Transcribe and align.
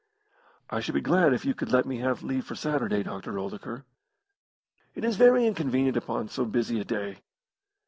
"I 0.71 0.79
should 0.79 0.95
be 0.95 1.01
glad 1.01 1.31
if 1.31 1.45
you 1.45 1.53
could 1.53 1.71
let 1.71 1.85
me 1.85 1.97
have 1.99 2.23
leave 2.23 2.45
for 2.47 2.55
Saturday, 2.55 3.03
Dr. 3.03 3.37
Oldacre." 3.37 3.85
"It 4.95 5.03
is 5.05 5.15
very 5.15 5.45
inconvenient 5.45 5.95
upon 5.95 6.27
so 6.27 6.43
busy 6.43 6.79
a 6.79 6.83
day." 6.83 7.19